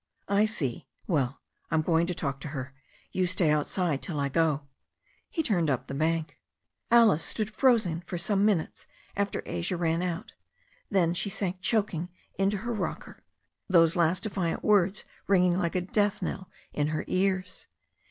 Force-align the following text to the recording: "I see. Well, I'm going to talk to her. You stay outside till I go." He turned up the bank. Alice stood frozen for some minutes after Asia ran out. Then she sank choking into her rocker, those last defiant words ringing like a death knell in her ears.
"I 0.29 0.45
see. 0.45 0.87
Well, 1.05 1.41
I'm 1.69 1.83
going 1.83 2.07
to 2.07 2.15
talk 2.15 2.39
to 2.39 2.47
her. 2.47 2.73
You 3.11 3.27
stay 3.27 3.51
outside 3.51 4.01
till 4.01 4.19
I 4.19 4.29
go." 4.29 4.63
He 5.29 5.43
turned 5.43 5.69
up 5.69 5.85
the 5.85 5.93
bank. 5.93 6.39
Alice 6.89 7.23
stood 7.23 7.51
frozen 7.51 8.01
for 8.07 8.17
some 8.17 8.43
minutes 8.43 8.87
after 9.15 9.43
Asia 9.45 9.77
ran 9.77 10.01
out. 10.01 10.33
Then 10.89 11.13
she 11.13 11.29
sank 11.29 11.61
choking 11.61 12.09
into 12.33 12.57
her 12.65 12.73
rocker, 12.73 13.21
those 13.69 13.95
last 13.95 14.23
defiant 14.23 14.63
words 14.63 15.03
ringing 15.27 15.55
like 15.59 15.75
a 15.75 15.81
death 15.81 16.19
knell 16.23 16.49
in 16.73 16.87
her 16.87 17.05
ears. 17.07 17.67